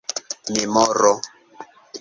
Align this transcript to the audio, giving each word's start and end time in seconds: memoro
memoro 0.55 1.13